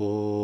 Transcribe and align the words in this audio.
Oh. 0.00 0.37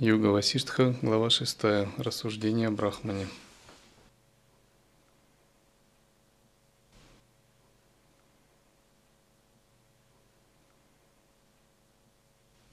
Йога 0.00 0.26
Васиштха, 0.32 0.96
глава 1.02 1.30
6. 1.30 1.64
Рассуждение 1.98 2.66
о 2.66 2.72
Брахмане. 2.72 3.28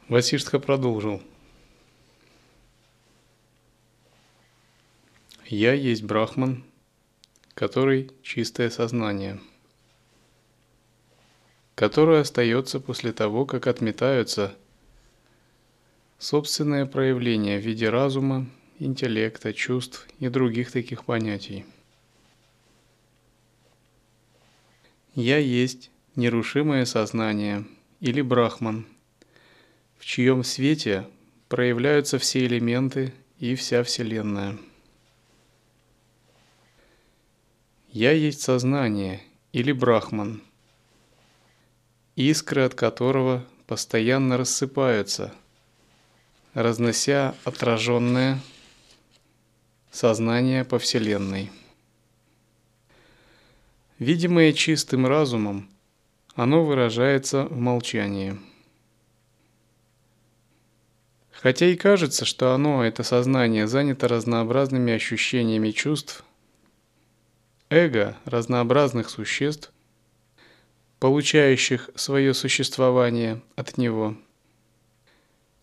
Васиштха 0.10 0.58
продолжил. 0.58 1.22
Я 5.46 5.74
есть 5.74 6.02
Брахман, 6.02 6.64
который 7.54 8.10
чистое 8.24 8.72
сознание, 8.72 9.40
которое 11.76 12.22
остается 12.22 12.80
после 12.80 13.14
того, 13.14 13.46
как 13.46 13.68
отметаются 13.68 14.56
собственное 16.22 16.86
проявление 16.86 17.60
в 17.60 17.66
виде 17.66 17.90
разума, 17.90 18.48
интеллекта, 18.80 19.54
чувств 19.54 20.08
и 20.20 20.30
других 20.30 20.72
таких 20.72 21.04
понятий. 21.04 21.66
Я 25.16 25.40
есть 25.40 25.92
нерушимое 26.16 26.86
сознание 26.86 27.66
или 28.00 28.22
брахман– 28.22 28.86
в 30.02 30.06
чьем 30.06 30.44
свете 30.44 31.08
проявляются 31.48 32.18
все 32.18 32.44
элементы 32.48 33.14
и 33.38 33.54
вся 33.54 33.84
Вселенная. 33.84 34.58
Я 37.92 38.12
есть 38.14 38.42
сознание 38.42 39.22
или 39.54 39.72
брахман, 39.72 40.42
искры 42.16 42.64
от 42.64 42.74
которого 42.74 43.46
постоянно 43.68 44.38
рассыпаются, 44.38 45.36
разнося 46.54 47.36
отраженное 47.44 48.40
сознание 49.92 50.66
по 50.66 50.80
Вселенной. 50.80 51.52
Видимое 54.00 54.54
чистым 54.54 55.06
разумом, 55.06 55.70
оно 56.36 56.64
выражается 56.64 57.46
в 57.46 57.58
молчании– 57.58 58.40
Хотя 61.42 61.66
и 61.66 61.76
кажется, 61.76 62.24
что 62.24 62.54
оно, 62.54 62.86
это 62.86 63.02
сознание, 63.02 63.66
занято 63.66 64.08
разнообразными 64.08 64.94
ощущениями 64.94 65.72
чувств, 65.72 66.24
эго 67.72 68.16
разнообразных 68.26 69.10
существ, 69.10 69.72
получающих 71.00 71.90
свое 71.96 72.36
существование 72.36 73.42
от 73.56 73.80
него. 73.80 74.16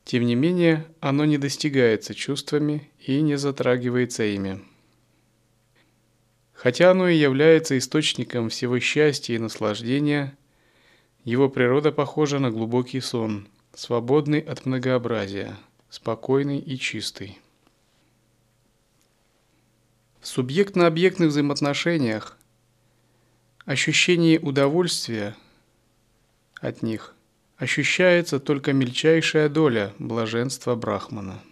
Тем 0.08 0.24
не 0.24 0.34
менее, 0.34 0.86
оно 1.00 1.26
не 1.26 1.36
достигается 1.36 2.14
чувствами 2.14 2.90
и 2.98 3.20
не 3.20 3.36
затрагивается 3.36 4.24
ими. 4.24 4.64
Хотя 6.54 6.92
оно 6.92 7.08
и 7.08 7.18
является 7.18 7.76
источником 7.76 8.48
всего 8.48 8.80
счастья 8.80 9.34
и 9.34 9.38
наслаждения, 9.38 10.34
его 11.24 11.50
природа 11.50 11.92
похожа 11.92 12.38
на 12.38 12.50
глубокий 12.50 13.00
сон, 13.02 13.48
свободный 13.74 14.40
от 14.40 14.64
многообразия– 14.64 15.58
спокойный 15.90 16.58
и 16.58 16.78
чистый. 16.78 17.38
В 20.22 20.26
субъектно-объектных 20.26 21.28
взаимоотношениях 21.28 22.38
ощущение 23.66 24.40
удовольствия 24.40 25.36
от 26.62 26.82
них 26.82 27.14
ощущается 27.58 28.38
только 28.38 28.72
мельчайшая 28.72 29.48
доля 29.48 29.92
блаженства 29.98 30.76
Брахмана. 30.76 31.42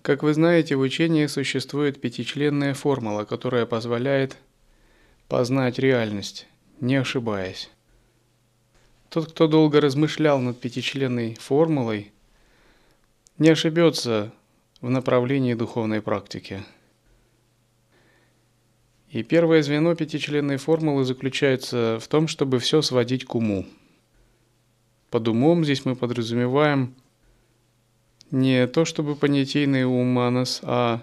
Как 0.00 0.22
вы 0.24 0.34
знаете, 0.34 0.74
в 0.74 0.80
учении 0.80 1.26
существует 1.26 2.00
пятичленная 2.00 2.74
формула, 2.74 3.24
которая 3.24 3.66
позволяет 3.66 4.36
познать 5.28 5.78
реальность, 5.78 6.48
не 6.80 6.96
ошибаясь. 6.96 7.70
Тот, 9.10 9.30
кто 9.30 9.46
долго 9.46 9.80
размышлял 9.80 10.40
над 10.40 10.60
пятичленной 10.60 11.34
формулой, 11.34 12.12
не 13.38 13.50
ошибется 13.50 14.32
в 14.82 14.90
направлении 14.90 15.54
духовной 15.54 16.02
практики. 16.02 16.62
И 19.08 19.22
первое 19.22 19.62
звено 19.62 19.94
пятичленной 19.94 20.56
формулы 20.56 21.04
заключается 21.04 21.98
в 22.00 22.08
том, 22.08 22.28
чтобы 22.28 22.58
все 22.58 22.82
сводить 22.82 23.24
к 23.24 23.34
уму. 23.34 23.66
Под 25.10 25.28
умом 25.28 25.64
здесь 25.64 25.84
мы 25.84 25.94
подразумеваем 25.94 26.94
не 28.30 28.66
то 28.66 28.84
чтобы 28.84 29.14
понятийный 29.14 29.84
ум 29.84 30.06
манас, 30.06 30.60
а 30.62 31.02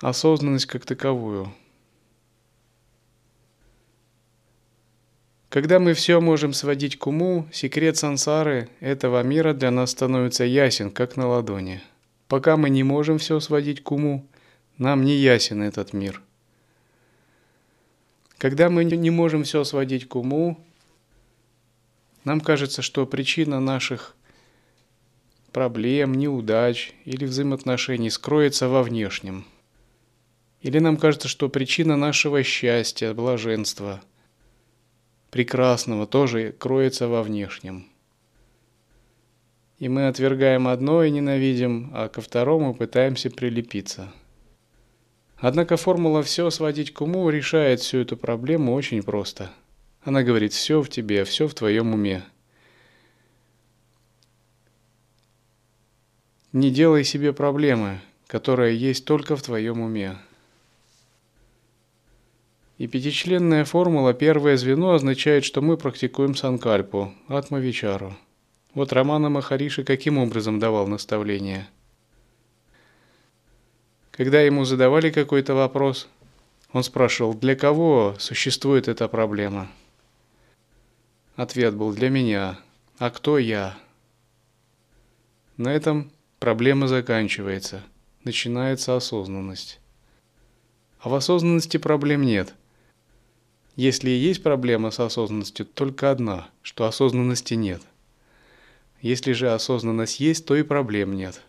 осознанность 0.00 0.66
как 0.66 0.84
таковую. 0.84 1.54
Когда 5.48 5.78
мы 5.78 5.94
все 5.94 6.20
можем 6.20 6.52
сводить 6.52 6.98
к 6.98 7.06
уму, 7.06 7.46
секрет 7.52 7.96
сансары 7.96 8.68
этого 8.80 9.22
мира 9.22 9.54
для 9.54 9.70
нас 9.70 9.92
становится 9.92 10.44
ясен, 10.44 10.90
как 10.90 11.16
на 11.16 11.28
ладони. 11.28 11.82
Пока 12.32 12.56
мы 12.56 12.70
не 12.70 12.82
можем 12.82 13.18
все 13.18 13.40
сводить 13.40 13.82
к 13.82 13.92
уму, 13.92 14.26
нам 14.78 15.04
не 15.04 15.16
ясен 15.16 15.62
этот 15.62 15.92
мир. 15.92 16.22
Когда 18.38 18.70
мы 18.70 18.84
не 18.86 19.10
можем 19.10 19.44
все 19.44 19.64
сводить 19.64 20.08
к 20.08 20.16
уму, 20.16 20.58
нам 22.24 22.40
кажется, 22.40 22.80
что 22.80 23.04
причина 23.04 23.60
наших 23.60 24.16
проблем, 25.52 26.14
неудач 26.14 26.94
или 27.04 27.26
взаимоотношений 27.26 28.08
скроется 28.08 28.66
во 28.66 28.82
внешнем. 28.82 29.44
Или 30.62 30.78
нам 30.78 30.96
кажется, 30.96 31.28
что 31.28 31.50
причина 31.50 31.98
нашего 31.98 32.42
счастья, 32.42 33.12
блаженства, 33.12 34.00
прекрасного 35.30 36.06
тоже 36.06 36.52
кроется 36.52 37.08
во 37.08 37.22
внешнем. 37.22 37.91
И 39.82 39.88
мы 39.88 40.06
отвергаем 40.06 40.68
одно 40.68 41.02
и 41.02 41.10
ненавидим, 41.10 41.90
а 41.92 42.08
ко 42.08 42.20
второму 42.20 42.72
пытаемся 42.72 43.30
прилепиться. 43.30 44.12
Однако 45.38 45.76
формула 45.76 46.22
«все 46.22 46.50
сводить 46.50 46.92
к 46.92 47.00
уму» 47.00 47.28
решает 47.28 47.80
всю 47.80 47.98
эту 47.98 48.16
проблему 48.16 48.74
очень 48.74 49.02
просто. 49.02 49.50
Она 50.04 50.22
говорит 50.22 50.52
«все 50.52 50.82
в 50.82 50.88
тебе, 50.88 51.24
все 51.24 51.48
в 51.48 51.54
твоем 51.54 51.94
уме». 51.94 52.22
Не 56.52 56.70
делай 56.70 57.02
себе 57.02 57.32
проблемы, 57.32 57.98
которая 58.28 58.70
есть 58.70 59.04
только 59.04 59.34
в 59.34 59.42
твоем 59.42 59.80
уме. 59.80 60.16
И 62.78 62.86
пятичленная 62.86 63.64
формула 63.64 64.14
первое 64.14 64.56
звено 64.56 64.92
означает, 64.92 65.44
что 65.44 65.60
мы 65.60 65.76
практикуем 65.76 66.36
санкальпу, 66.36 67.12
атмавичару. 67.26 68.16
Вот 68.74 68.92
Романа 68.92 69.28
Махариши 69.28 69.84
каким 69.84 70.16
образом 70.16 70.58
давал 70.58 70.86
наставление? 70.86 71.68
Когда 74.10 74.40
ему 74.40 74.64
задавали 74.64 75.10
какой-то 75.10 75.54
вопрос, 75.54 76.08
он 76.72 76.82
спрашивал, 76.82 77.34
для 77.34 77.54
кого 77.54 78.14
существует 78.18 78.88
эта 78.88 79.08
проблема? 79.08 79.70
Ответ 81.36 81.74
был 81.74 81.92
для 81.92 82.08
меня. 82.08 82.58
А 82.98 83.10
кто 83.10 83.36
я? 83.36 83.76
На 85.58 85.74
этом 85.74 86.10
проблема 86.38 86.88
заканчивается. 86.88 87.82
Начинается 88.24 88.96
осознанность. 88.96 89.80
А 90.98 91.10
в 91.10 91.14
осознанности 91.14 91.76
проблем 91.76 92.22
нет. 92.22 92.54
Если 93.76 94.10
и 94.10 94.18
есть 94.18 94.42
проблема 94.42 94.90
с 94.90 95.00
осознанностью, 95.00 95.66
только 95.66 96.10
одна, 96.10 96.48
что 96.62 96.86
осознанности 96.86 97.54
нет. 97.54 97.82
Если 99.02 99.32
же 99.32 99.52
осознанность 99.52 100.20
есть, 100.20 100.46
то 100.46 100.54
и 100.54 100.62
проблем 100.62 101.16
нет. 101.16 101.42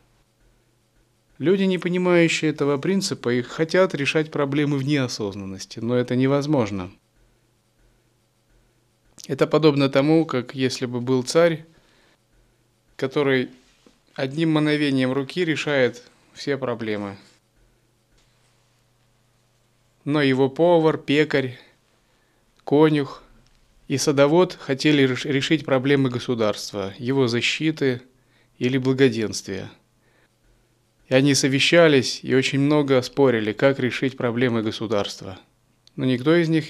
Люди, 1.38 1.64
не 1.64 1.78
понимающие 1.78 2.50
этого 2.50 2.78
принципа, 2.78 3.30
их 3.30 3.48
хотят 3.48 3.94
решать 3.94 4.32
проблемы 4.32 4.78
вне 4.78 5.02
осознанности, 5.02 5.80
но 5.80 5.96
это 5.96 6.16
невозможно. 6.16 6.92
Это 9.28 9.46
подобно 9.46 9.88
тому, 9.88 10.26
как 10.26 10.56
если 10.56 10.88
бы 10.88 11.00
был 11.00 11.22
царь, 11.24 11.66
который 12.96 13.50
одним 14.16 14.52
мановением 14.52 15.14
руки 15.14 15.46
решает 15.46 16.04
все 16.34 16.58
проблемы. 16.58 17.18
Но 20.06 20.22
его 20.22 20.50
повар, 20.50 20.98
пекарь, 20.98 21.60
конюх 22.64 23.23
и 23.88 23.98
садовод 23.98 24.58
хотели 24.60 25.02
решить 25.04 25.66
проблемы 25.66 26.10
государства, 26.10 26.94
его 26.98 27.28
защиты 27.28 28.02
или 28.58 28.78
благоденствия. 28.78 29.72
И 31.10 31.14
они 31.14 31.36
совещались 31.36 32.22
и 32.24 32.34
очень 32.34 32.60
много 32.60 33.02
спорили, 33.02 33.52
как 33.52 33.80
решить 33.80 34.16
проблемы 34.18 34.64
государства. 34.64 35.38
Но 35.96 36.06
никто 36.06 36.36
из 36.36 36.50
них 36.50 36.66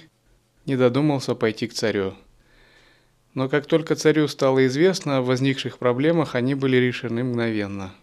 не 0.65 0.75
додумался 0.75 1.35
пойти 1.35 1.67
к 1.67 1.73
царю. 1.73 2.15
Но 3.33 3.49
как 3.49 3.65
только 3.65 3.95
царю 3.95 4.27
стало 4.27 4.65
известно 4.67 5.17
о 5.17 5.21
возникших 5.21 5.77
проблемах, 5.77 6.35
они 6.35 6.55
были 6.55 6.77
решены 6.77 7.23
мгновенно. 7.23 7.93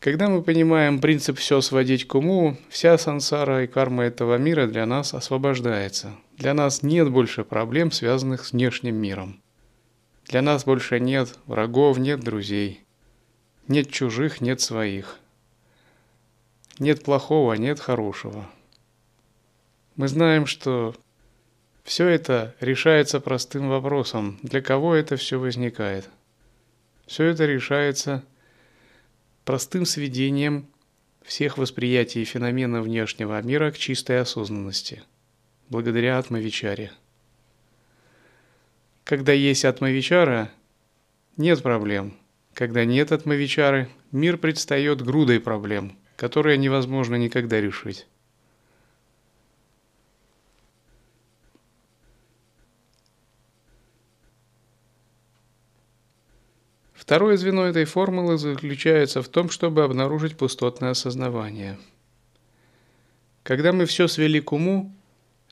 Когда 0.00 0.30
мы 0.30 0.42
понимаем 0.42 0.98
принцип 0.98 1.38
«все 1.38 1.60
сводить 1.60 2.08
к 2.08 2.14
уму», 2.14 2.56
вся 2.70 2.96
сансара 2.96 3.64
и 3.64 3.66
карма 3.66 4.04
этого 4.04 4.38
мира 4.38 4.66
для 4.66 4.86
нас 4.86 5.12
освобождается. 5.12 6.16
Для 6.38 6.54
нас 6.54 6.82
нет 6.82 7.10
больше 7.10 7.44
проблем, 7.44 7.92
связанных 7.92 8.46
с 8.46 8.52
внешним 8.52 8.96
миром. 8.96 9.42
Для 10.24 10.40
нас 10.40 10.64
больше 10.64 11.00
нет 11.00 11.38
врагов, 11.44 11.98
нет 11.98 12.20
друзей. 12.20 12.82
Нет 13.68 13.90
чужих, 13.90 14.40
нет 14.40 14.62
своих. 14.62 15.18
Нет 16.78 17.04
плохого, 17.04 17.52
нет 17.52 17.78
хорошего. 17.78 18.48
Мы 19.96 20.08
знаем, 20.08 20.46
что 20.46 20.94
все 21.84 22.08
это 22.08 22.54
решается 22.60 23.20
простым 23.20 23.68
вопросом. 23.68 24.38
Для 24.42 24.62
кого 24.62 24.94
это 24.94 25.18
все 25.18 25.38
возникает? 25.38 26.08
Все 27.06 27.24
это 27.24 27.44
решается 27.44 28.24
простым 29.44 29.86
сведением 29.86 30.66
всех 31.22 31.58
восприятий 31.58 32.24
феномена 32.24 32.82
внешнего 32.82 33.40
мира 33.42 33.70
к 33.70 33.78
чистой 33.78 34.20
осознанности, 34.20 35.02
благодаря 35.68 36.18
атмавичаре. 36.18 36.92
Когда 39.04 39.32
есть 39.32 39.64
атмавичара, 39.64 40.50
нет 41.36 41.62
проблем. 41.62 42.16
Когда 42.54 42.84
нет 42.84 43.12
атмавичары, 43.12 43.88
мир 44.12 44.36
предстает 44.36 45.02
грудой 45.02 45.40
проблем, 45.40 45.96
которые 46.16 46.58
невозможно 46.58 47.16
никогда 47.16 47.60
решить. 47.60 48.06
Второе 57.10 57.36
звено 57.36 57.64
этой 57.64 57.86
формулы 57.86 58.38
заключается 58.38 59.20
в 59.20 59.28
том, 59.28 59.50
чтобы 59.50 59.82
обнаружить 59.82 60.36
пустотное 60.36 60.92
осознавание. 60.92 61.76
Когда 63.42 63.72
мы 63.72 63.86
все 63.86 64.06
свели 64.06 64.40
к 64.40 64.52
уму, 64.52 64.94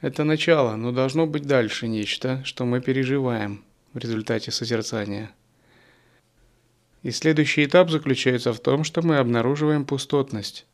это 0.01 0.23
начало, 0.23 0.77
но 0.77 0.93
должно 0.93 1.27
быть 1.27 1.49
дальше 1.49 1.89
нечто, 1.89 2.45
что 2.45 2.65
мы 2.65 2.81
переживаем 2.81 3.65
в 3.93 3.99
результате 3.99 4.53
созерцания. 4.53 5.33
И 7.03 7.11
следующий 7.11 7.65
этап 7.65 7.91
заключается 7.91 8.53
в 8.53 8.61
том, 8.61 8.85
что 8.85 9.03
мы 9.03 9.17
обнаруживаем 9.17 9.85
пустотность. 9.85 10.65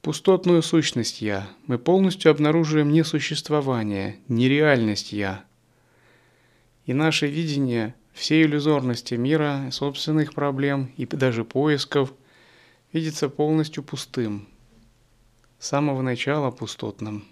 Пустотную 0.00 0.62
сущность 0.62 1.20
«я». 1.22 1.48
Мы 1.66 1.78
полностью 1.78 2.30
обнаруживаем 2.30 2.92
несуществование, 2.92 4.20
нереальность 4.28 5.12
«я». 5.12 5.44
И 6.84 6.94
наше 6.94 7.26
видение– 7.26 7.96
всей 8.16 8.44
иллюзорности 8.46 9.14
мира, 9.14 9.68
собственных 9.70 10.32
проблем 10.32 10.90
и 10.96 11.04
даже 11.04 11.44
поисков 11.44 12.14
видится 12.92 13.28
полностью 13.28 13.82
пустым, 13.84 14.48
с 15.58 15.68
самого 15.68 16.00
начала 16.00 16.50
пустотным. 16.50 17.26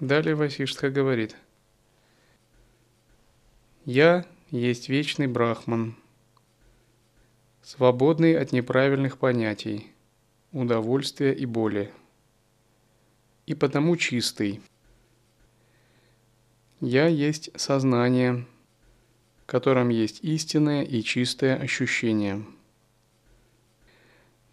Далее 0.00 0.34
Васиштха 0.34 0.90
говорит. 0.90 1.36
«Я 3.84 4.26
есть 4.50 4.88
вечный 4.88 5.28
брахман, 5.28 5.94
свободный 7.62 8.36
от 8.36 8.50
неправильных 8.50 9.18
понятий, 9.18 9.93
удовольствия 10.54 11.34
и 11.34 11.46
боли, 11.46 11.92
и 13.44 13.54
потому 13.54 13.96
чистый. 13.96 14.62
Я 16.80 17.06
есть 17.08 17.50
сознание, 17.56 18.46
в 19.42 19.46
котором 19.46 19.88
есть 19.88 20.20
истинное 20.22 20.82
и 20.84 21.02
чистое 21.02 21.56
ощущение. 21.56 22.44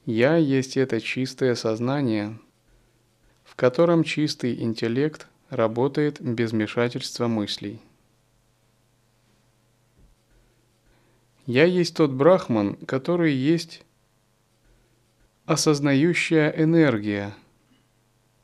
Я 0.06 0.38
есть 0.38 0.76
это 0.76 1.00
чистое 1.00 1.54
сознание, 1.54 2.40
в 3.44 3.56
котором 3.56 4.04
чистый 4.04 4.60
интеллект 4.62 5.28
работает 5.50 6.20
без 6.20 6.52
вмешательства 6.52 7.28
мыслей. 7.28 7.80
Я 11.46 11.66
есть 11.66 11.96
тот 11.96 12.12
брахман, 12.12 12.76
который 12.88 13.34
есть 13.34 13.84
осознающая 15.52 16.50
энергия, 16.52 17.36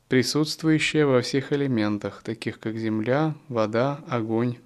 присутствующая 0.08 1.06
во 1.06 1.22
всех 1.22 1.54
элементах, 1.54 2.22
таких 2.22 2.60
как 2.60 2.76
земля, 2.76 3.34
вода, 3.48 4.04
огонь. 4.08 4.58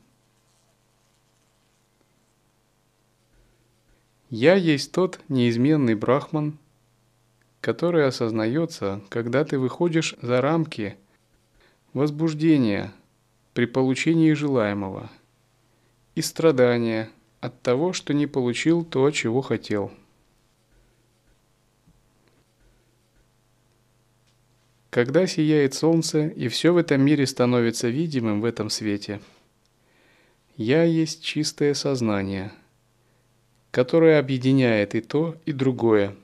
Я 4.29 4.57
есть 4.57 4.91
тот 4.91 5.21
неизменный 5.29 5.95
брахман, 5.95 6.59
который 7.61 8.09
осознается, 8.09 9.01
когда 9.09 9.45
ты 9.45 9.57
выходишь 9.57 10.17
за 10.21 10.41
рамки 10.41 10.97
возбуждения 11.93 12.93
при 13.55 13.67
получении 13.67 14.33
желаемого 14.33 15.09
и 16.17 16.23
страдания 16.23 17.09
от 17.41 17.63
того, 17.63 17.93
что 17.93 18.13
не 18.13 18.27
получил 18.27 18.85
то, 18.85 19.09
чего 19.13 19.43
хотел– 19.43 19.93
Когда 24.93 25.27
сияет 25.27 25.73
солнце, 25.73 26.27
и 26.27 26.49
все 26.49 26.71
в 26.71 26.77
этом 26.77 27.01
мире 27.01 27.27
становится 27.27 27.89
видимым 27.89 28.43
в 28.43 28.45
этом 28.45 28.69
свете, 28.69 29.23
я 30.59 30.83
есть 30.83 31.25
чистое 31.25 31.73
сознание, 31.73 32.53
которое 33.71 34.19
объединяет 34.19 34.95
и 34.95 35.01
то, 35.01 35.35
и 35.47 35.53
другое, 35.53 36.15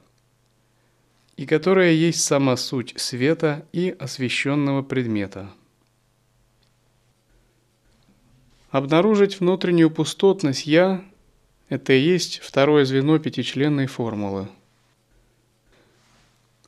и 1.39 1.47
которое 1.47 1.93
есть 1.93 2.23
сама 2.23 2.59
суть 2.59 2.93
света 2.99 3.67
и 3.73 3.97
освещенного 3.99 4.83
предмета. 4.83 5.51
Обнаружить 8.71 9.41
внутреннюю 9.41 9.91
пустотность 9.91 10.67
«я»– 10.67 11.03
это 11.71 11.95
и 11.95 12.01
есть 12.01 12.41
второе 12.41 12.85
звено 12.85 13.19
пятичленной 13.19 13.87
формулы– 13.87 14.49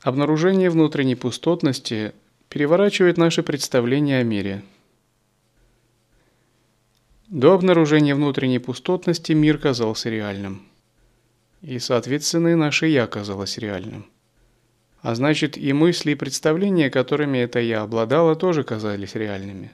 Обнаружение 0.03 0.71
внутренней 0.71 1.13
пустотности 1.13 2.13
переворачивает 2.49 3.17
наше 3.17 3.43
представление 3.43 4.21
о 4.21 4.23
мире. 4.23 4.63
До 7.27 7.53
обнаружения 7.53 8.15
внутренней 8.15 8.57
пустотности 8.57 9.33
мир 9.33 9.59
казался 9.59 10.09
реальным. 10.09 10.63
И, 11.61 11.77
соответственно, 11.77 12.47
и 12.47 12.55
наше 12.55 12.87
«я» 12.87 13.05
казалось 13.05 13.59
реальным. 13.59 14.07
А 15.01 15.13
значит, 15.13 15.55
и 15.55 15.71
мысли 15.71 16.13
и 16.13 16.15
представления, 16.15 16.89
которыми 16.89 17.37
это 17.37 17.59
«я» 17.59 17.83
обладало, 17.83 18.35
тоже 18.35 18.63
казались 18.63 19.13
реальными. 19.13 19.69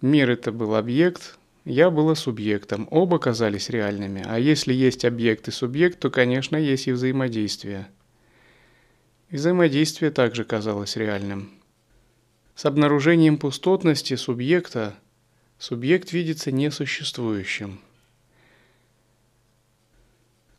Мир– 0.00 0.30
это 0.32 0.50
был 0.50 0.74
объект, 0.74 1.38
я 1.64 1.88
была 1.88 2.16
субъектом, 2.16 2.88
оба 2.90 3.20
казались 3.20 3.68
реальными. 3.68 4.24
А 4.26 4.40
если 4.40 4.72
есть 4.74 5.04
объект 5.04 5.46
и 5.46 5.52
субъект, 5.52 6.00
то, 6.00 6.10
конечно, 6.10 6.56
есть 6.56 6.88
и 6.88 6.92
взаимодействие. 6.92 7.86
И 9.34 9.36
взаимодействие 9.36 10.12
также 10.12 10.44
казалось 10.44 10.94
реальным. 10.94 11.50
С 12.54 12.66
обнаружением 12.66 13.36
пустотности 13.36 14.14
субъекта 14.14 14.94
субъект 15.58 16.12
видится 16.12 16.52
несуществующим. 16.52 17.80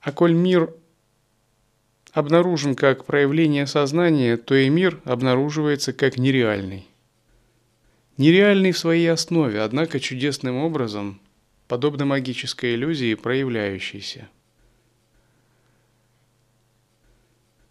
А 0.02 0.12
коль 0.12 0.34
мир 0.34 0.74
обнаружен 2.12 2.76
как 2.76 3.06
проявление 3.06 3.66
сознания, 3.66 4.36
то 4.36 4.56
и 4.56 4.68
мир 4.68 5.00
обнаруживается 5.06 5.94
как 5.94 6.18
нереальный. 6.18 6.86
Нереальный 8.18 8.74
в 8.74 8.78
своей 8.78 9.08
основе, 9.08 9.62
однако 9.62 10.02
чудесным 10.02 10.58
образом, 10.58 11.22
подобно 11.70 12.04
магической 12.04 12.76
иллюзии, 12.76 13.16
проявляющейся. 13.16 14.28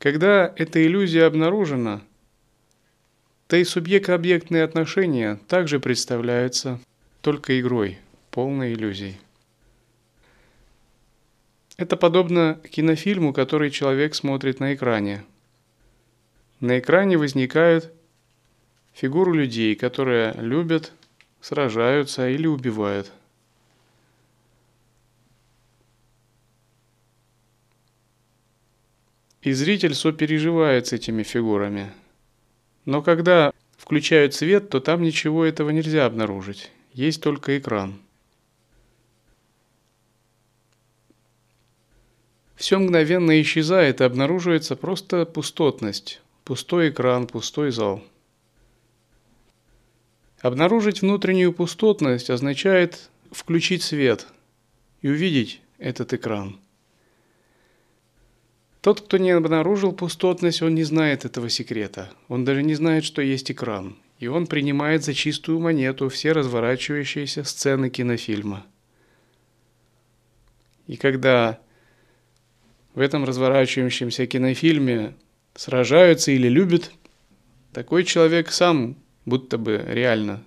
Когда 0.05 0.53
эта 0.57 0.85
иллюзия 0.85 1.25
обнаружена, 1.25 2.03
то 3.47 3.57
и 3.57 3.65
субъект-объектные 3.65 4.63
отношения 4.63 5.41
также 5.49 5.81
представляются 5.81 6.79
только 7.23 7.59
игрой, 7.59 7.97
полной 8.31 8.75
иллюзией. 8.75 9.17
Это 11.79 11.97
подобно 11.97 12.61
кинофильму, 12.71 13.33
который 13.33 13.71
человек 13.71 14.15
смотрит 14.15 14.61
на 14.61 14.75
экране. 14.75 15.25
На 16.61 16.81
экране 16.81 17.17
возникают 17.17 17.91
фигуры 18.93 19.35
людей, 19.35 19.75
которые 19.75 20.35
любят, 20.35 20.93
сражаются 21.41 22.29
или 22.29 22.47
убивают. 22.47 23.11
И 29.45 29.53
зритель 29.53 29.95
сопереживает 29.95 30.87
с 30.87 30.95
этими 30.95 31.23
фигурами. 31.23 31.93
Но 32.87 33.03
когда 33.03 33.53
включают 33.77 34.33
свет, 34.33 34.71
то 34.71 34.81
там 34.81 35.03
ничего 35.03 35.45
этого 35.45 35.69
нельзя 35.69 36.07
обнаружить. 36.07 36.71
Есть 36.95 37.23
только 37.23 37.59
экран. 37.59 38.01
Все 42.57 42.79
мгновенно 42.79 43.39
исчезает 43.43 44.01
и 44.01 44.05
обнаруживается 44.05 44.77
просто 44.77 45.27
пустотность, 45.27 46.23
пустой 46.45 46.89
экран, 46.89 47.27
пустой 47.27 47.71
зал. 47.71 48.03
Обнаружить 50.41 51.03
внутреннюю 51.03 51.53
пустотность 51.53 52.31
означает 52.31 53.11
включить 53.31 53.83
свет 53.83 54.27
и 55.03 55.09
увидеть 55.09 55.61
этот 55.77 56.15
экран. 56.15 56.59
Тот, 58.85 59.01
кто 59.01 59.17
не 59.17 59.31
обнаружил 59.31 59.93
пустотность, 59.93 60.61
он 60.61 60.75
не 60.75 60.83
знает 60.83 61.25
этого 61.25 61.49
секрета. 61.49 62.11
Он 62.29 62.45
даже 62.45 62.63
не 62.63 62.75
знает, 62.75 63.05
что 63.05 63.23
есть 63.23 63.51
экран. 63.51 63.97
И 64.19 64.27
он 64.27 64.47
принимает 64.47 65.03
за 65.03 65.15
чистую 65.15 65.59
монету 65.59 66.11
все 66.11 66.33
разворачивающиеся 66.33 67.45
сцены 67.45 67.89
кинофильма. 67.89 68.67
И 70.87 70.99
когда 70.99 71.61
в 72.95 73.01
этом 73.01 73.25
разворачивающемся 73.25 74.27
кинофильме 74.27 75.15
сражаются 75.55 76.33
или 76.33 76.49
любят, 76.49 76.91
такой 77.73 78.05
человек 78.05 78.51
сам 78.53 78.97
будто 79.25 79.57
бы 79.57 79.83
реально 79.89 80.43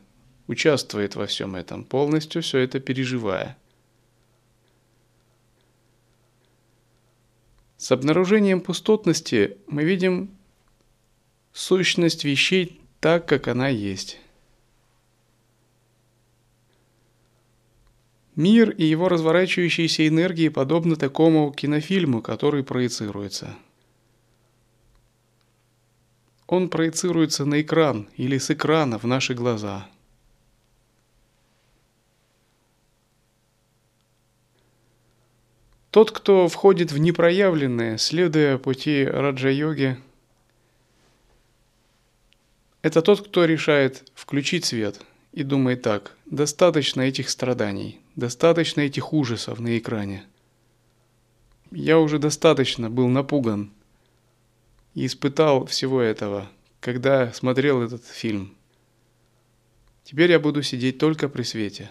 участвует 0.45 1.15
во 1.15 1.25
всем 1.25 1.55
этом, 1.55 1.83
полностью 1.83 2.43
все 2.43 2.59
это 2.59 2.79
переживая. 2.79 3.57
С 7.77 7.91
обнаружением 7.91 8.61
пустотности 8.61 9.57
мы 9.67 9.83
видим 9.83 10.31
сущность 11.53 12.23
вещей 12.23 12.81
так, 12.99 13.27
как 13.27 13.47
она 13.47 13.69
есть. 13.69 14.19
Мир 18.35 18.71
и 18.71 18.83
его 18.83 19.09
разворачивающиеся 19.09 20.07
энергии 20.07 20.49
подобны 20.49 20.95
такому 20.95 21.51
кинофильму, 21.51 22.21
который 22.21 22.63
проецируется. 22.63 23.55
Он 26.47 26.69
проецируется 26.69 27.45
на 27.45 27.61
экран 27.61 28.07
или 28.15 28.37
с 28.37 28.49
экрана 28.49 28.97
в 28.97 29.03
наши 29.03 29.33
глаза. 29.33 29.87
Тот, 35.97 36.11
кто 36.11 36.47
входит 36.47 36.91
в 36.91 36.99
непроявленное, 36.99 37.97
следуя 37.97 38.59
пути 38.59 39.03
раджа-йоги, 39.03 39.97
это 42.83 43.01
тот, 43.01 43.27
кто 43.27 43.45
решает 43.45 44.07
включить 44.13 44.63
свет 44.63 45.01
и 45.33 45.41
думает 45.41 45.81
так, 45.81 46.15
достаточно 46.27 47.01
этих 47.01 47.31
страданий, 47.31 47.99
Достаточно 48.15 48.81
этих 48.81 49.11
ужасов 49.11 49.59
на 49.59 49.75
экране. 49.75 50.23
Я 51.71 51.97
уже 51.97 52.19
достаточно 52.19 52.91
был 52.91 53.07
напуган 53.07 53.71
и 54.93 55.07
испытал 55.07 55.65
всего 55.65 55.99
этого, 55.99 56.47
когда 56.79 57.33
смотрел 57.33 57.81
этот 57.81 58.05
фильм. 58.05 58.53
Теперь 60.03 60.29
я 60.29 60.39
буду 60.39 60.61
сидеть 60.61 60.99
только 60.99 61.27
при 61.27 61.41
свете. 61.41 61.89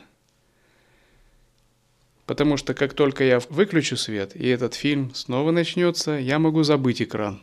Потому 2.27 2.57
что 2.57 2.75
как 2.75 2.93
только 2.93 3.25
я 3.25 3.41
выключу 3.51 3.97
свет, 3.97 4.35
и 4.35 4.47
этот 4.49 4.75
фильм 4.75 5.15
снова 5.15 5.53
начнется, 5.53 6.13
я 6.13 6.39
могу 6.39 6.65
забыть 6.65 7.01
экран. 7.01 7.41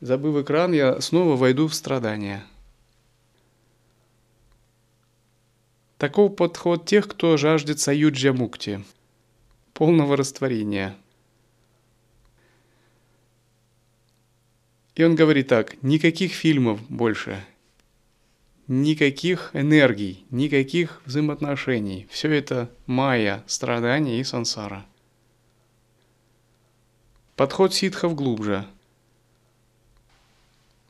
Забыв 0.00 0.42
экран, 0.42 0.72
я 0.72 1.00
снова 1.00 1.36
войду 1.36 1.66
в 1.66 1.74
страдания– 1.74 2.44
Таков 6.00 6.34
подход 6.34 6.86
тех, 6.86 7.06
кто 7.06 7.36
жаждет 7.36 7.78
саюджа 7.78 8.32
мукти, 8.32 8.82
полного 9.74 10.16
растворения. 10.16 10.96
И 14.94 15.04
он 15.04 15.14
говорит 15.14 15.48
так, 15.48 15.82
никаких 15.82 16.32
фильмов 16.32 16.80
больше, 16.88 17.44
никаких 18.70 19.50
энергий, 19.52 20.24
никаких 20.30 21.02
взаимоотношений. 21.04 22.06
Все 22.08 22.30
это 22.30 22.70
майя, 22.86 23.42
страдания 23.48 24.20
и 24.20 24.24
сансара. 24.24 24.86
Подход 27.34 27.74
ситхов 27.74 28.14
глубже. 28.14 28.64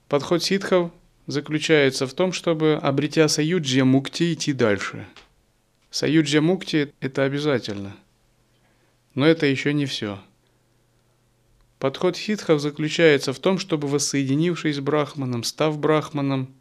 Подход 0.08 0.42
ситхов 0.42 0.90
заключается 1.26 2.06
в 2.06 2.12
том, 2.12 2.34
чтобы, 2.34 2.75
обретя 2.75 3.28
саюджья 3.28 3.87
мукти, 3.87 4.34
идти 4.34 4.52
дальше. 4.52 5.06
Саюджья 5.90 6.42
мукти– 6.42 6.92
это 7.00 7.25
обязательно. 7.25 7.96
Но 9.14 9.25
это 9.25 9.46
еще 9.46 9.72
не 9.72 9.87
все. 9.87 10.20
Подход 11.78 12.18
хитхов 12.18 12.60
заключается 12.60 13.32
в 13.32 13.38
том, 13.38 13.58
чтобы, 13.58 13.88
воссоединившись 13.88 14.76
с 14.76 14.80
брахманом, 14.80 15.44
став 15.44 15.78
брахманом, 15.78 16.54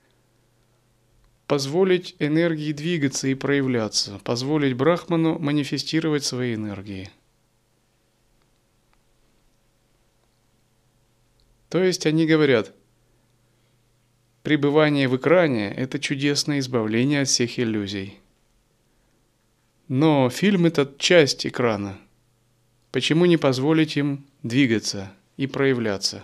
позволить 1.50 2.16
энергии 2.20 2.72
двигаться 2.72 3.28
и 3.28 3.34
проявляться, 3.34 4.22
позволить 4.24 4.78
брахману 4.78 5.38
манифестировать 5.38 6.24
свои 6.24 6.56
энергии. 6.56 7.10
То 11.68 11.84
есть 11.84 12.06
они 12.06 12.26
говорят– 12.26 12.74
Пребывание 14.44 15.08
в 15.08 15.18
экране– 15.18 15.70
это 15.78 16.00
чудесное 16.00 16.60
избавление 16.60 17.22
от 17.22 17.28
всех 17.28 17.60
иллюзий. 17.60 18.18
Но 19.90 20.30
фильм– 20.30 20.66
это 20.66 20.92
часть 20.98 21.46
экрана. 21.46 22.00
Почему 22.92 23.26
не 23.26 23.38
позволить 23.38 23.98
им 23.98 24.26
двигаться 24.42 25.12
и 25.36 25.46
проявляться? 25.46 26.24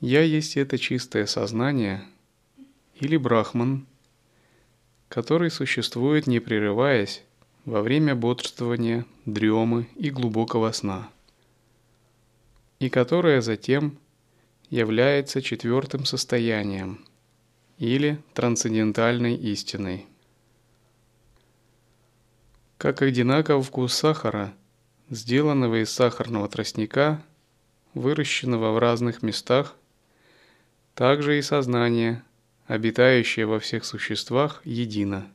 Я 0.00 0.22
есть 0.22 0.56
это 0.56 0.78
чистое 0.78 1.26
сознание 1.26 2.02
или 2.94 3.18
брахман, 3.18 3.86
который 5.10 5.50
существует 5.50 6.26
не 6.26 6.40
прерываясь 6.40 7.22
во 7.66 7.82
время 7.82 8.14
бодрствования, 8.14 9.04
дремы 9.26 9.88
и 9.96 10.08
глубокого 10.08 10.72
сна, 10.72 11.10
и 12.78 12.88
которое 12.88 13.42
затем 13.42 13.98
является 14.70 15.42
четвертым 15.42 16.06
состоянием 16.06 17.04
или 17.76 18.22
трансцендентальной 18.32 19.34
истиной. 19.34 20.06
Как 22.78 23.02
одинаков 23.02 23.66
вкус 23.66 23.92
сахара, 23.92 24.54
сделанного 25.10 25.82
из 25.82 25.90
сахарного 25.90 26.48
тростника, 26.48 27.22
выращенного 27.92 28.72
в 28.72 28.78
разных 28.78 29.22
местах, 29.22 29.76
также 30.94 31.38
и 31.38 31.42
сознание, 31.42 32.22
обитающее 32.66 33.46
во 33.46 33.58
всех 33.58 33.84
существах, 33.84 34.60
едино. 34.64 35.26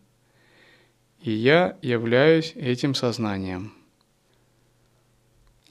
И 1.22 1.32
я 1.32 1.78
являюсь 1.82 2.54
этим 2.56 2.94
сознанием. 2.94 3.74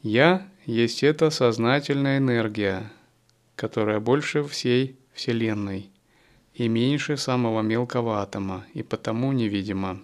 Я 0.02 0.46
есть 0.66 1.02
эта 1.02 1.30
сознательная 1.30 2.18
энергия, 2.18 2.90
которая 3.56 4.00
больше 4.00 4.42
всей 4.44 4.98
Вселенной 5.14 5.90
и 6.54 6.68
меньше 6.68 7.16
самого 7.16 7.62
мелкого 7.62 8.20
атома, 8.20 8.64
и 8.74 8.82
потому 8.82 9.32
невидима. 9.32 10.00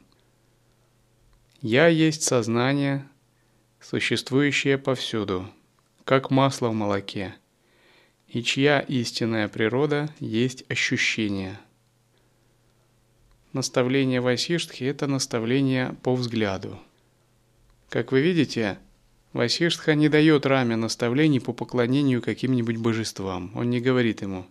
Я 1.60 1.88
есть 1.88 2.22
сознание, 2.22 3.06
существующее 3.80 4.78
повсюду, 4.78 5.46
как 6.04 6.30
масло 6.30 6.68
в 6.68 6.74
молоке, 6.74 7.34
и 8.30 8.42
чья 8.44 8.80
истинная 8.80 9.48
природа 9.48 10.08
есть 10.20 10.64
ощущение. 10.70 11.58
Наставление 13.52 14.20
Васиштхи– 14.20 14.84
это 14.84 15.08
наставление 15.08 15.96
по 16.04 16.14
взгляду. 16.14 16.78
Как 17.88 18.12
вы 18.12 18.20
видите, 18.20 18.78
Васиштха 19.32 19.96
не 19.96 20.08
дает 20.08 20.46
Раме 20.46 20.76
наставлений 20.76 21.40
по 21.40 21.52
поклонению 21.52 22.22
каким-нибудь 22.22 22.76
божествам. 22.76 23.50
Он 23.56 23.68
не 23.68 23.80
говорит 23.80 24.22
ему 24.22 24.46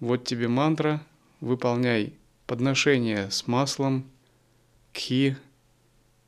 «Вот 0.00 0.24
тебе 0.24 0.48
мантра, 0.48 1.02
выполняй 1.40 2.14
подношение 2.46 3.30
с 3.30 3.46
маслом, 3.46 4.10
кхи 4.94 5.36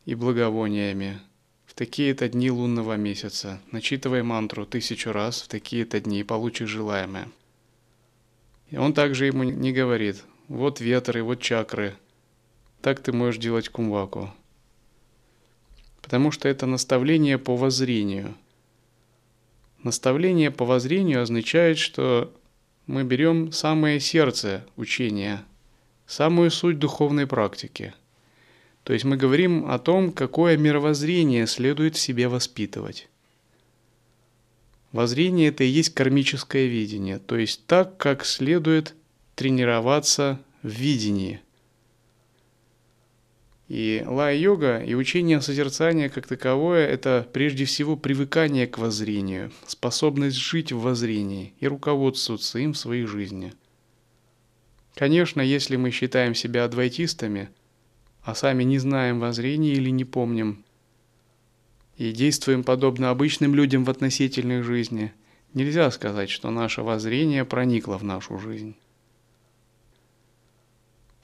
и 0.05 0.15
благовониями» 0.15 1.21
такие-то 1.79 2.29
дни 2.29 2.51
лунного 2.51 2.97
месяца. 2.97 3.61
Начитывай 3.71 4.25
мантру 4.25 4.67
тысячу 4.67 5.13
раз 5.13 5.43
в 5.43 5.47
такие-то 5.49 6.01
дни 6.01 6.19
и 6.19 6.25
получишь 6.25 6.71
желаемое. 6.71 7.29
И 8.71 8.77
он 8.77 8.93
также 8.93 9.27
ему 9.27 9.45
не 9.45 9.73
говорит, 9.73 10.25
вот 10.49 10.81
ветры, 10.81 11.23
вот 11.23 11.41
чакры. 11.41 11.95
Так 12.83 12.99
ты 12.99 13.13
можешь 13.13 13.41
делать 13.41 13.69
кумваку. 13.69 14.35
Потому 16.03 16.33
что 16.33 16.49
это 16.49 16.67
наставление 16.67 17.39
по 17.39 17.57
воззрению. 17.57 18.35
Наставление 19.85 20.51
по 20.51 20.65
воззрению 20.65 21.23
означает, 21.23 21.79
что 21.79 22.35
мы 22.89 23.05
берем 23.05 23.53
самое 23.53 24.01
сердце 24.01 24.67
учения, 24.75 25.45
самую 26.09 26.51
суть 26.51 26.81
духовной 26.81 27.29
практики– 27.29 27.95
то 28.89 28.95
есть 28.95 29.05
мы 29.05 29.19
говорим 29.19 29.71
о 29.71 29.79
том, 29.79 30.13
какое 30.13 30.57
мировоззрение 30.57 31.47
следует 31.47 31.95
в 31.95 32.01
себе 32.01 32.27
воспитывать. 32.27 33.11
Воззрение– 34.93 35.49
это 35.51 35.63
и 35.63 35.67
есть 35.67 35.93
кармическое 35.93 36.65
видение, 36.65 37.19
то 37.19 37.37
есть 37.37 37.67
так, 37.67 37.99
как 37.99 38.25
следует 38.25 38.95
тренироваться 39.35 40.41
в 40.63 40.71
видении. 40.71 41.43
И 43.69 44.03
лай-йога 44.07 44.79
и 44.79 44.95
учение 44.95 45.43
созерцания 45.43 46.09
как 46.09 46.27
таковое– 46.27 46.87
это 46.89 47.29
прежде 47.31 47.67
всего 47.67 47.95
привыкание 47.95 48.67
к 48.67 48.79
воззрению, 48.79 49.53
способность 49.67 50.39
жить 50.39 50.73
в 50.73 50.81
воззрении 50.81 51.53
и 51.61 51.69
руководствоваться 51.69 52.59
им 52.59 52.73
в 52.73 52.79
своей 52.79 53.05
жизни. 53.05 53.53
Конечно, 54.95 55.43
если 55.43 55.77
мы 55.77 55.91
считаем 55.91 56.35
себя 56.35 56.65
адвайтистами– 56.65 57.51
а 58.23 58.35
сами 58.35 58.65
не 58.65 58.79
знаем 58.79 59.21
воззрения 59.21 59.73
или 59.73 59.91
не 59.91 60.05
помним. 60.05 60.65
И 61.97 62.13
действуем 62.13 62.63
подобно 62.63 63.11
обычным 63.11 63.55
людям 63.55 63.85
в 63.85 63.91
относительной 63.91 64.63
жизни. 64.63 65.13
Нельзя 65.55 65.91
сказать, 65.91 66.31
что 66.31 66.51
наше 66.51 66.83
воззрение 66.83 67.45
проникло 67.45 67.99
в 67.99 68.05
нашу 68.05 68.39
жизнь. 68.39 68.77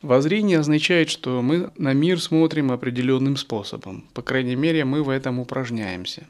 Воззрение 0.02 0.58
означает, 0.58 1.08
что 1.08 1.40
мы 1.40 1.70
на 1.76 1.92
мир 1.92 2.20
смотрим 2.20 2.72
определенным 2.72 3.36
способом. 3.36 4.08
По 4.12 4.22
крайней 4.22 4.56
мере, 4.56 4.84
мы 4.84 5.02
в 5.02 5.08
этом 5.08 5.38
упражняемся. 5.38 6.26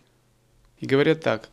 И 0.79 0.87
говорят 0.87 1.23
так, 1.23 1.49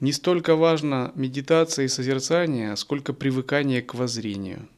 не 0.00 0.12
столько 0.12 0.56
важно 0.56 1.12
медитация 1.14 1.86
и 1.86 1.88
созерцание, 1.88 2.76
сколько 2.76 3.12
привыкание 3.12 3.82
к 3.82 3.94
воззрению– 3.94 4.68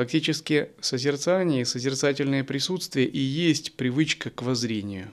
Фактически 0.00 0.70
созерцание 0.80 1.66
созерцательное 1.66 2.42
присутствие 2.42 3.06
и 3.06 3.18
есть 3.18 3.76
привычка 3.76 4.30
к 4.30 4.40
воззрению. 4.40 5.12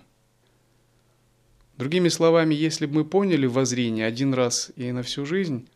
Другими 1.76 2.08
словами, 2.08 2.56
если 2.56 2.86
бы 2.86 3.00
мы 3.00 3.04
поняли 3.04 3.48
воззрение 3.48 4.06
один 4.06 4.34
раз 4.34 4.72
и 4.78 4.90
на 4.94 5.04
всю 5.04 5.26
жизнь, 5.26 5.68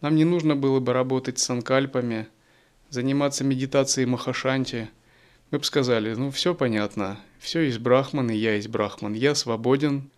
нам 0.00 0.16
не 0.16 0.24
нужно 0.24 0.56
было 0.56 0.80
бы 0.80 0.94
работать 0.94 1.38
с 1.38 1.44
санкальпами, 1.44 2.26
заниматься 2.90 3.44
медитацией 3.44 4.08
Махашанти. 4.08 4.90
Мы 5.52 5.58
бы 5.58 5.64
сказали, 5.64 6.12
ну 6.14 6.32
все 6.32 6.56
понятно, 6.56 7.20
все 7.38 7.60
есть 7.60 7.78
Брахман, 7.78 8.30
и 8.30 8.36
я 8.36 8.56
есть 8.56 8.66
Брахман, 8.66 9.12
я 9.12 9.36
свободен, 9.36 10.10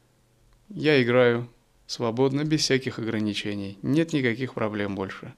я 0.70 1.02
играю 1.02 1.50
свободно, 1.86 2.44
без 2.44 2.62
всяких 2.62 2.98
ограничений, 2.98 3.78
нет 3.82 4.14
никаких 4.14 4.54
проблем 4.54 4.94
больше. 4.94 5.34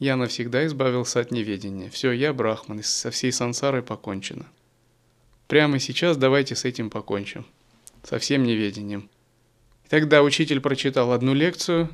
Я 0.00 0.16
навсегда 0.16 0.64
избавился 0.64 1.20
от 1.20 1.30
неведения. 1.30 1.90
Все, 1.90 2.10
я 2.12 2.32
брахман, 2.32 2.80
и 2.80 2.82
со 2.82 3.10
всей 3.10 3.30
сансарой 3.30 3.82
покончено. 3.82 4.46
Прямо 5.46 5.78
сейчас 5.78 6.16
давайте 6.16 6.56
с 6.56 6.64
этим 6.64 6.88
покончим. 6.88 7.44
Со 8.02 8.18
всем 8.18 8.42
неведением. 8.44 9.10
И 9.84 9.88
тогда 9.90 10.22
учитель 10.22 10.60
прочитал 10.60 11.12
одну 11.12 11.34
лекцию, 11.34 11.90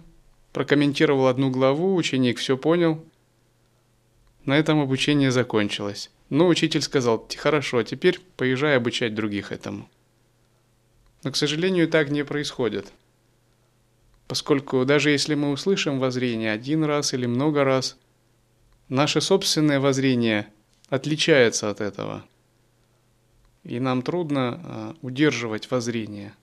прокомментировал 0.52 1.26
одну 1.26 1.50
главу, 1.50 1.96
ученик 1.96 2.38
все 2.38 2.56
понял. 2.56 3.04
На 4.44 4.56
этом 4.56 4.80
обучение 4.80 5.32
закончилось. 5.32 6.12
Но 6.30 6.46
учитель 6.46 6.82
сказал, 6.82 7.26
хорошо, 7.36 7.82
теперь 7.82 8.20
поезжай 8.36 8.76
обучать 8.76 9.16
других 9.16 9.50
этому. 9.50 9.90
Но, 11.24 11.32
к 11.32 11.36
сожалению, 11.36 11.88
так 11.88 12.10
не 12.10 12.24
происходит. 12.24 12.86
Поскольку 14.28 14.84
даже 14.84 15.10
если 15.10 15.34
мы 15.34 15.50
услышим 15.52 16.00
воззрение 16.00 16.50
один 16.50 16.84
раз 16.84 17.14
или 17.14 17.26
много 17.26 17.64
раз, 17.64 17.96
наше 18.88 19.20
собственное 19.20 19.78
воззрение 19.78 20.48
отличается 20.88 21.70
от 21.70 21.80
этого. 21.80 22.24
И 23.62 23.78
нам 23.80 24.02
трудно 24.02 24.60
а, 24.62 24.96
удерживать 25.02 25.70
воззрение. 25.70 26.34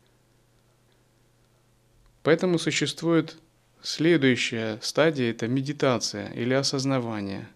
Поэтому 2.22 2.58
существует 2.58 3.38
следующая 3.82 4.80
стадия– 4.82 5.30
это 5.32 5.48
медитация 5.48 6.30
или 6.32 6.54
осознавание. 6.54 7.48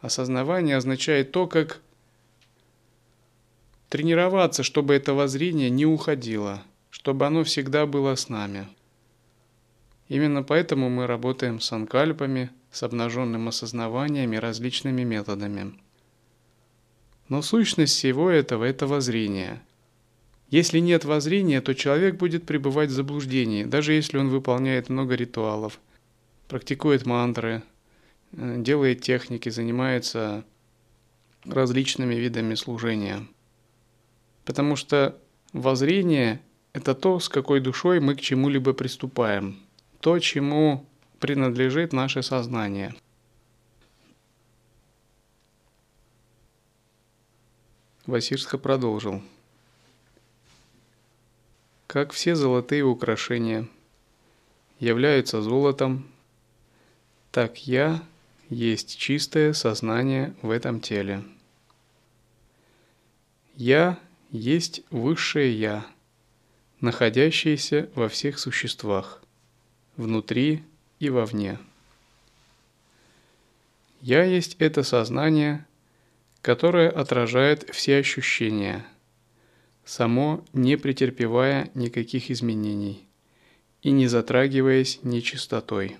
Осознавание 0.00 0.76
означает 0.76 1.30
то, 1.30 1.46
как 1.46 1.80
тренироваться, 3.88 4.64
чтобы 4.64 4.94
это 4.94 5.14
воззрение 5.14 5.70
не 5.70 5.86
уходило, 5.86 6.62
чтобы 6.90 7.26
оно 7.26 7.44
всегда 7.44 7.86
было 7.86 8.16
с 8.16 8.28
нами– 8.28 8.66
Именно 10.08 10.42
поэтому 10.42 10.90
мы 10.90 11.06
работаем 11.06 11.60
с 11.60 11.72
анкальпами, 11.72 12.50
с 12.70 12.82
обнаженным 12.82 13.48
осознаванием 13.48 14.32
и 14.32 14.38
различными 14.38 15.02
методами. 15.02 15.74
Но 17.28 17.40
сущность 17.40 17.94
всего 17.94 18.28
этого– 18.28 18.64
это 18.66 18.86
воззрение. 18.86 19.62
Если 20.50 20.78
нет 20.78 21.06
воззрения, 21.06 21.62
то 21.62 21.74
человек 21.74 22.16
будет 22.16 22.44
пребывать 22.44 22.90
в 22.90 22.94
заблуждении, 22.94 23.64
даже 23.64 23.94
если 23.94 24.18
он 24.18 24.28
выполняет 24.28 24.90
много 24.90 25.14
ритуалов, 25.14 25.80
практикует 26.48 27.06
мантры, 27.06 27.62
э, 28.32 28.56
делает 28.58 29.00
техники, 29.00 29.48
занимается 29.48 30.44
различными 31.46 32.14
видами 32.14 32.54
служения. 32.56 33.26
Потому 34.44 34.76
что 34.76 35.18
воззрение– 35.54 36.42
это 36.74 36.94
то, 36.94 37.18
с 37.20 37.30
какой 37.30 37.60
душой 37.60 38.00
мы 38.00 38.14
к 38.14 38.20
чему-либо 38.20 38.74
приступаем– 38.74 39.58
то, 40.04 40.18
чему 40.18 40.84
принадлежит 41.18 41.94
наше 41.94 42.22
сознание. 42.22 42.94
Васирска 48.04 48.58
продолжил. 48.58 49.22
Как 51.86 52.12
все 52.12 52.34
золотые 52.34 52.84
украшения 52.84 53.66
являются 54.78 55.40
золотом, 55.40 56.06
так 57.30 57.66
я 57.66 58.02
есть 58.50 58.98
чистое 58.98 59.54
сознание 59.54 60.34
в 60.42 60.50
этом 60.50 60.82
теле. 60.82 61.24
Я 63.56 63.98
есть 64.30 64.82
высшее 64.90 65.58
Я, 65.58 65.86
находящееся 66.82 67.88
во 67.94 68.10
всех 68.10 68.38
существах 68.38 69.23
внутри 69.96 70.62
и 71.00 71.10
вовне. 71.10 71.58
Я 74.00 74.24
есть 74.24 74.56
это 74.58 74.82
сознание, 74.82 75.66
которое 76.42 76.90
отражает 76.90 77.68
все 77.70 77.98
ощущения, 77.98 78.84
само 79.84 80.44
не 80.52 80.76
претерпевая 80.76 81.70
никаких 81.74 82.30
изменений 82.30 83.06
и 83.82 83.90
не 83.90 84.06
затрагиваясь 84.06 85.00
нечистотой. 85.02 85.96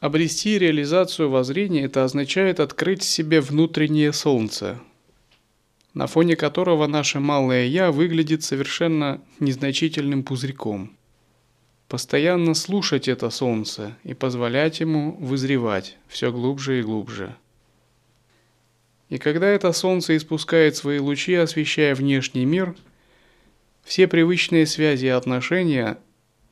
Обрести 0.00 0.58
реализацию 0.58 1.30
воззрения– 1.30 1.84
это 1.86 2.04
означает 2.04 2.60
открыть 2.60 3.02
себе 3.02 3.40
внутреннее 3.40 4.12
солнце, 4.12 4.78
на 5.94 6.06
фоне 6.06 6.36
которого 6.36 6.86
наше 6.86 7.18
малое 7.18 7.64
«я» 7.64 7.90
выглядит 7.90 8.44
совершенно 8.44 9.22
незначительным 9.40 10.22
пузырьком. 10.22 10.94
Постоянно 11.88 12.52
слушать 12.52 13.08
это 13.08 13.30
солнце 13.30 13.96
и 14.04 14.12
позволять 14.12 14.80
ему 14.80 15.16
вызревать 15.18 15.96
все 16.08 16.30
глубже 16.30 16.80
и 16.80 16.82
глубже. 16.82 17.34
И 19.08 19.16
когда 19.16 19.46
это 19.46 19.72
солнце 19.72 20.18
испускает 20.18 20.76
свои 20.76 20.98
лучи, 20.98 21.32
освещая 21.34 21.94
внешний 21.94 22.44
мир, 22.44 22.76
все 23.82 24.06
привычные 24.08 24.66
связи 24.66 25.06
и 25.06 25.08
отношения 25.08 25.96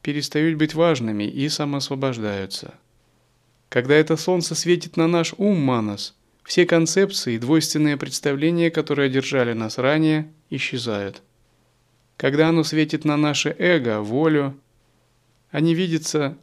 перестают 0.00 0.56
быть 0.56 0.72
важными 0.72 1.24
и 1.24 1.46
самосвобождаются– 1.50 2.72
когда 3.68 3.94
это 3.94 4.16
солнце 4.16 4.54
светит 4.54 4.96
на 4.96 5.06
наш 5.06 5.34
ум, 5.36 5.58
Манас, 5.58 6.14
все 6.44 6.66
концепции 6.66 7.34
и 7.34 7.38
двойственные 7.38 7.96
представления, 7.96 8.70
которые 8.70 9.10
держали 9.10 9.52
нас 9.52 9.78
ранее, 9.78 10.30
исчезают. 10.50 11.22
Когда 12.16 12.50
оно 12.50 12.62
светит 12.62 13.04
на 13.04 13.16
наше 13.16 13.54
эго, 13.58 14.00
волю, 14.00 14.58
они 15.50 15.74
видятся 15.74 16.36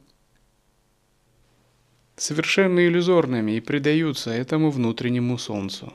совершенно 2.18 2.86
иллюзорными 2.86 3.54
и 3.54 3.62
предаются 3.62 4.32
этому 4.32 4.70
внутреннему 4.70 5.38
солнцу. 5.38 5.94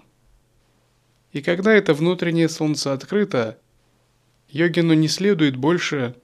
И 1.32 1.42
когда 1.42 1.72
это 1.74 1.92
внутреннее 1.92 2.48
солнце 2.48 2.92
открыто, 2.92 3.58
йогину 4.48 4.94
не 4.94 5.08
следует 5.08 5.56
больше 5.56 6.14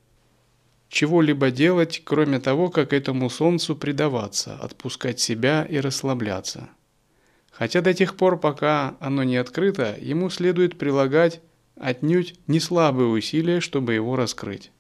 чего-либо 0.93 1.51
делать, 1.51 2.03
кроме 2.05 2.39
того, 2.39 2.69
как 2.69 2.93
этому 2.93 3.31
солнцу 3.31 3.75
предаваться, 3.75 4.57
отпускать 4.57 5.19
себя 5.19 5.65
и 5.65 5.79
расслабляться. 5.79 6.69
Хотя 7.51 7.81
до 7.81 7.95
тех 7.95 8.15
пор, 8.15 8.39
пока 8.39 8.97
оно 9.01 9.25
не 9.25 9.37
открыто, 9.37 9.97
ему 9.99 10.29
следует 10.29 10.79
прилагать 10.79 11.41
отнюдь 11.77 12.35
не 12.47 12.61
слабые 12.61 13.09
усилия, 13.09 13.61
чтобы 13.61 13.95
его 13.95 14.17
раскрыть. 14.17 14.71